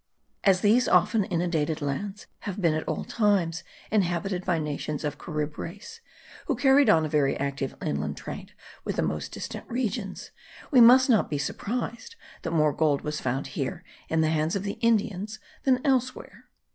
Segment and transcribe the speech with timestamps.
[0.43, 5.59] As these often inundated lands have been at all times inhabited by nations of Carib
[5.59, 6.01] race,
[6.47, 8.53] who carried on a very active inland trade
[8.83, 10.31] with the most distant regions,
[10.71, 14.63] we must not be surprised that more gold was found here in the hands of
[14.63, 16.45] the Indians than elsewhere.